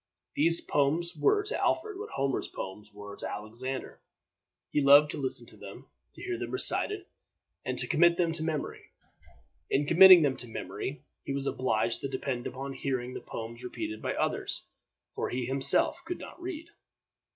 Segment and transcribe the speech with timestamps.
[0.33, 3.99] These poems were to Alfred what Homer's poems were to Alexander.
[4.71, 7.05] He loved to listen to them, to hear them recited,
[7.63, 8.85] and to commit them to memory.
[9.69, 14.01] In committing them to memory, he was obliged to depend upon hearing the poems repeated
[14.01, 14.63] by others,
[15.11, 16.69] for he himself could not read.